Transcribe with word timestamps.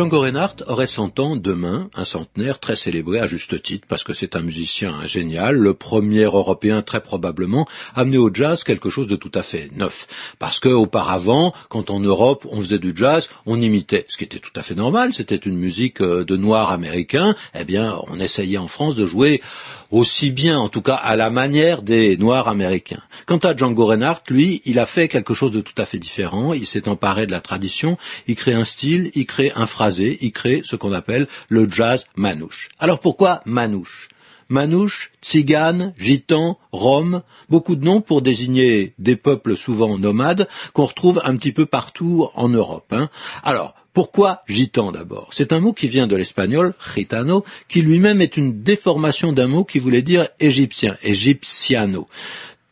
Django 0.00 0.20
Reinhardt 0.20 0.64
aurait 0.66 0.86
100 0.86 1.20
ans 1.20 1.36
demain, 1.36 1.90
un 1.94 2.06
centenaire 2.06 2.58
très 2.58 2.74
célébré 2.74 3.20
à 3.20 3.26
juste 3.26 3.62
titre 3.62 3.86
parce 3.86 4.02
que 4.02 4.14
c'est 4.14 4.34
un 4.34 4.40
musicien 4.40 5.04
génial, 5.04 5.56
le 5.56 5.74
premier 5.74 6.22
européen 6.22 6.80
très 6.80 7.02
probablement 7.02 7.68
amené 7.94 8.16
au 8.16 8.32
jazz 8.32 8.64
quelque 8.64 8.88
chose 8.88 9.08
de 9.08 9.16
tout 9.16 9.30
à 9.34 9.42
fait 9.42 9.68
neuf. 9.76 10.06
Parce 10.38 10.58
que 10.58 10.70
auparavant, 10.70 11.52
quand 11.68 11.90
en 11.90 12.00
Europe 12.00 12.46
on 12.50 12.60
faisait 12.60 12.78
du 12.78 12.94
jazz, 12.96 13.28
on 13.44 13.60
imitait, 13.60 14.06
ce 14.08 14.16
qui 14.16 14.24
était 14.24 14.38
tout 14.38 14.52
à 14.56 14.62
fait 14.62 14.74
normal, 14.74 15.12
c'était 15.12 15.36
une 15.36 15.58
musique 15.58 16.00
euh, 16.00 16.24
de 16.24 16.38
noirs 16.38 16.72
américains, 16.72 17.34
eh 17.54 17.64
bien 17.64 17.98
on 18.06 18.18
essayait 18.18 18.56
en 18.56 18.68
France 18.68 18.94
de 18.94 19.04
jouer 19.04 19.42
aussi 19.90 20.30
bien, 20.30 20.58
en 20.58 20.68
tout 20.68 20.82
cas 20.82 20.94
à 20.94 21.16
la 21.16 21.30
manière 21.30 21.82
des 21.82 22.16
Noirs 22.16 22.48
américains. 22.48 23.02
Quant 23.26 23.38
à 23.38 23.56
Django 23.56 23.86
Reinhardt, 23.86 24.22
lui, 24.30 24.62
il 24.64 24.78
a 24.78 24.86
fait 24.86 25.08
quelque 25.08 25.34
chose 25.34 25.50
de 25.50 25.60
tout 25.60 25.74
à 25.78 25.84
fait 25.84 25.98
différent. 25.98 26.52
Il 26.54 26.66
s'est 26.66 26.88
emparé 26.88 27.26
de 27.26 27.32
la 27.32 27.40
tradition, 27.40 27.98
il 28.28 28.36
crée 28.36 28.54
un 28.54 28.64
style, 28.64 29.10
il 29.14 29.26
crée 29.26 29.52
un 29.56 29.66
phrasé, 29.66 29.89
il 29.98 30.32
crée 30.32 30.62
ce 30.64 30.76
qu'on 30.76 30.92
appelle 30.92 31.26
le 31.48 31.68
jazz 31.68 32.06
manouche. 32.16 32.68
Alors 32.78 33.00
pourquoi 33.00 33.40
manouche? 33.44 34.08
Manouche, 34.48 35.12
Tzigane, 35.22 35.94
Gitan, 35.96 36.58
Rome, 36.72 37.22
beaucoup 37.48 37.76
de 37.76 37.84
noms 37.84 38.00
pour 38.00 38.20
désigner 38.20 38.94
des 38.98 39.14
peuples 39.14 39.56
souvent 39.56 39.96
nomades 39.96 40.48
qu'on 40.72 40.86
retrouve 40.86 41.20
un 41.24 41.36
petit 41.36 41.52
peu 41.52 41.66
partout 41.66 42.28
en 42.34 42.48
Europe. 42.48 42.92
Hein. 42.92 43.10
Alors, 43.44 43.74
pourquoi 43.92 44.42
gitan 44.48 44.92
d'abord? 44.92 45.28
C'est 45.32 45.52
un 45.52 45.60
mot 45.60 45.72
qui 45.72 45.88
vient 45.88 46.06
de 46.06 46.14
l'espagnol 46.14 46.74
gitano, 46.94 47.44
qui 47.68 47.82
lui-même 47.82 48.20
est 48.20 48.36
une 48.36 48.62
déformation 48.62 49.32
d'un 49.32 49.48
mot 49.48 49.64
qui 49.64 49.80
voulait 49.80 50.02
dire 50.02 50.28
égyptien, 50.38 50.96
égyptiano. 51.02 52.06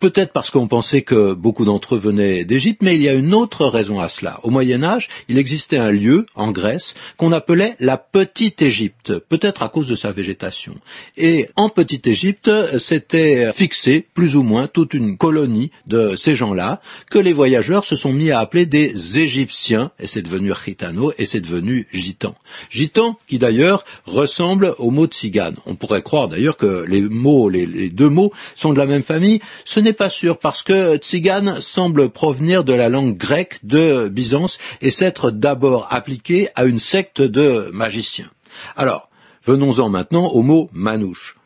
Peut-être 0.01 0.33
parce 0.33 0.51
qu'on 0.51 0.69
pensait 0.69 1.03
que 1.03 1.35
beaucoup 1.35 1.65
d'entre 1.65 1.97
eux 1.97 1.99
venaient 1.99 2.45
d'Égypte, 2.45 2.83
mais 2.83 2.95
il 2.95 3.03
y 3.03 3.09
a 3.09 3.15
une 3.15 3.35
autre 3.35 3.67
raison 3.67 3.99
à 3.99 4.09
cela. 4.09 4.39
Au 4.45 4.51
Moyen 4.51 4.85
Âge, 4.85 5.09
il 5.29 5.39
existait 5.39 5.77
un 5.77 5.91
lieu, 5.91 6.27
en 6.37 6.53
Grèce, 6.53 6.95
qu'on 7.17 7.33
appelait 7.33 7.75
la 7.81 7.97
Petite 7.97 8.63
Égypte, 8.63 9.19
peut-être 9.19 9.63
à 9.63 9.69
cause 9.69 9.89
de 9.89 9.97
sa 9.97 10.13
végétation. 10.13 10.77
Et 11.17 11.49
en 11.57 11.69
Petite 11.69 12.07
Égypte, 12.07 12.51
c'était 12.79 13.53
fixé, 13.53 14.07
plus 14.15 14.37
ou 14.37 14.43
moins, 14.43 14.69
toute 14.69 14.95
une 14.95 15.17
colonie 15.17 15.73
de 15.87 16.15
ces 16.15 16.37
gens-là, 16.37 16.81
que 17.11 17.19
les 17.19 17.33
voyageurs 17.33 17.85
se 17.85 17.97
sont 17.97 18.13
mis 18.13 18.31
à 18.31 18.41
appeler 18.41 18.67
des 18.67 19.19
Égyptiens, 19.19 19.91
et 19.99 20.07
c'est 20.07 20.23
devenu 20.23 20.53
Gitano, 20.55 21.13
et 21.19 21.25
c'est 21.25 21.41
devenu 21.41 21.89
Gitan. 21.93 22.37
Gitan, 22.71 23.19
qui 23.27 23.39
d'ailleurs 23.39 23.85
ressemble 24.07 24.75
au 24.79 24.91
mot 24.91 25.07
tzigane. 25.07 25.57
On 25.67 25.75
pourrait 25.75 26.03
croire 26.03 26.29
d'ailleurs 26.29 26.57
que 26.57 26.85
les 26.87 27.03
mots, 27.03 27.49
les, 27.49 27.89
deux 27.91 28.09
mots, 28.09 28.33
sont 28.55 28.73
de 28.73 28.79
la 28.79 28.87
même 28.87 29.03
famille. 29.03 29.41
N'est 29.89 29.95
pas 29.95 30.11
sûr 30.11 30.39
parce 30.39 30.63
que 30.63 30.97
tzigane 30.99 31.63
semble 31.63 32.11
provenir 32.11 32.63
de 32.63 32.75
la 32.75 32.91
langue 32.91 33.17
grecque 33.17 33.59
de 33.63 34.09
Byzance 34.09 34.59
et 34.83 34.91
s'être 34.91 35.31
d'abord 35.31 35.87
appliqué 35.91 36.51
à 36.57 36.67
une 36.67 36.79
secte 36.79 37.23
de 37.23 37.71
magiciens. 37.73 38.31
Alors, 38.77 39.09
venons-en 39.45 39.89
maintenant 39.89 40.27
au 40.27 40.43
mot 40.43 40.69
manouche. 40.75 41.38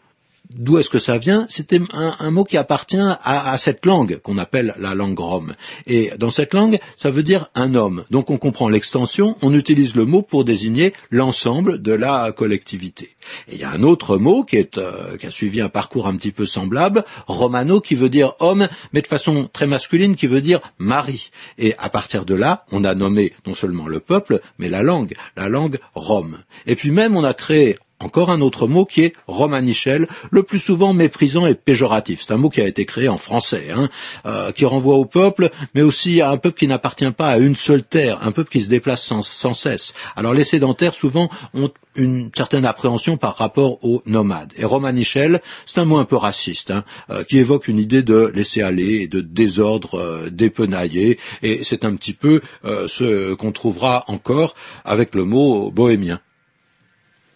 D'où 0.54 0.78
est-ce 0.78 0.90
que 0.90 0.98
ça 0.98 1.18
vient 1.18 1.46
C'était 1.48 1.80
un, 1.92 2.30
mot 2.30 2.44
qui 2.44 2.56
appartient 2.56 2.98
à, 2.98 3.56
cette 3.58 3.86
langue 3.86 4.18
qu'on 4.18 4.38
appelle 4.38 4.74
la 4.78 4.94
langue 4.94 5.18
rome. 5.18 5.54
Et 5.86 6.12
dans 6.18 6.30
cette 6.30 6.54
langue, 6.54 6.78
ça 6.96 7.10
veut 7.10 7.22
dire 7.22 7.46
un 7.54 7.74
homme. 7.74 8.04
Donc 8.10 8.30
on 8.30 8.36
comprend 8.36 8.68
l'extension, 8.68 9.36
on 9.42 9.54
utilise 9.54 9.94
le 9.96 10.04
mot 10.04 10.22
pour 10.22 10.44
désigner 10.44 10.92
l'ensemble 11.10 11.80
de 11.80 11.92
la 11.92 12.32
collectivité. 12.32 13.14
Et 13.48 13.54
il 13.54 13.60
y 13.60 13.64
a 13.64 13.70
un 13.70 13.82
autre 13.82 14.16
mot 14.16 14.44
qui, 14.44 14.58
euh, 14.76 15.16
qui 15.16 15.26
a 15.26 15.30
suivi 15.30 15.60
un 15.60 15.68
parcours 15.68 16.06
un 16.06 16.16
petit 16.16 16.32
peu 16.32 16.46
semblable, 16.46 17.04
romano, 17.26 17.80
qui 17.80 17.94
veut 17.94 18.08
dire 18.08 18.34
homme, 18.40 18.68
mais 18.92 19.00
de 19.00 19.06
façon 19.06 19.48
très 19.52 19.66
masculine, 19.66 20.16
qui 20.16 20.26
veut 20.26 20.40
dire 20.40 20.60
mari. 20.78 21.30
Et 21.58 21.74
à 21.78 21.88
partir 21.88 22.24
de 22.24 22.34
là, 22.34 22.64
on 22.72 22.84
a 22.84 22.94
nommé 22.94 23.32
non 23.46 23.54
seulement 23.54 23.86
le 23.86 24.00
peuple, 24.00 24.40
mais 24.58 24.68
la 24.68 24.82
langue, 24.82 25.14
la 25.36 25.48
langue 25.48 25.78
rome. 25.94 26.38
Et 26.66 26.76
puis 26.76 26.90
même, 26.90 27.16
on 27.16 27.24
a 27.24 27.34
créé 27.34 27.76
encore 28.02 28.30
un 28.30 28.40
autre 28.40 28.66
mot 28.66 28.84
qui 28.84 29.02
est 29.02 29.14
romanichel, 29.26 30.08
le 30.30 30.42
plus 30.42 30.58
souvent 30.58 30.92
méprisant 30.92 31.46
et 31.46 31.54
péjoratif. 31.54 32.22
C'est 32.22 32.32
un 32.32 32.36
mot 32.36 32.50
qui 32.50 32.60
a 32.60 32.66
été 32.66 32.84
créé 32.84 33.08
en 33.08 33.16
français, 33.16 33.68
hein, 33.74 33.88
euh, 34.26 34.52
qui 34.52 34.64
renvoie 34.64 34.96
au 34.96 35.04
peuple, 35.04 35.50
mais 35.74 35.82
aussi 35.82 36.20
à 36.20 36.30
un 36.30 36.36
peuple 36.36 36.58
qui 36.58 36.66
n'appartient 36.66 37.10
pas 37.10 37.28
à 37.28 37.38
une 37.38 37.56
seule 37.56 37.82
terre, 37.82 38.18
un 38.22 38.32
peuple 38.32 38.50
qui 38.50 38.60
se 38.60 38.68
déplace 38.68 39.02
sans, 39.02 39.52
cesse. 39.52 39.94
Alors 40.16 40.34
les 40.34 40.44
sédentaires 40.44 40.94
souvent 40.94 41.28
ont 41.54 41.70
une 41.94 42.30
certaine 42.34 42.64
appréhension 42.64 43.18
par 43.18 43.36
rapport 43.36 43.84
aux 43.84 44.02
nomades. 44.06 44.52
Et 44.56 44.64
romanichel, 44.64 45.42
c'est 45.66 45.78
un 45.78 45.84
mot 45.84 45.98
un 45.98 46.06
peu 46.06 46.16
raciste, 46.16 46.70
hein, 46.70 46.84
euh, 47.10 47.22
qui 47.24 47.38
évoque 47.38 47.68
une 47.68 47.78
idée 47.78 48.02
de 48.02 48.32
laisser 48.34 48.62
aller 48.62 49.06
de 49.08 49.20
désordre 49.20 49.98
euh, 49.98 50.30
dépenaillé, 50.30 51.18
et 51.42 51.62
c'est 51.62 51.84
un 51.84 51.94
petit 51.96 52.14
peu 52.14 52.40
ce 52.64 53.34
qu'on 53.34 53.52
trouvera 53.52 54.04
encore 54.08 54.54
avec 54.84 55.14
le 55.14 55.24
mot 55.24 55.70
bohémien. 55.70 56.20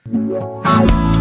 Música 0.09 1.16